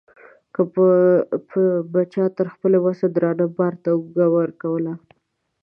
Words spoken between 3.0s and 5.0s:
درانه بار ته اوږه ورکوله.